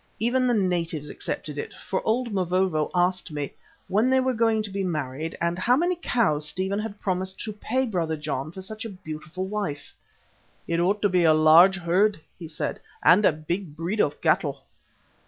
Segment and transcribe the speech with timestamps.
[0.17, 3.53] Even the natives accepted it, for old Mavovo asked me
[3.87, 7.53] when they were going to be married and how many cows Stephen had promised to
[7.53, 9.93] pay Brother John for such a beautiful wife.
[10.67, 14.19] "It ought to be a large herd," he said, "and of a big breed of
[14.21, 14.63] cattle."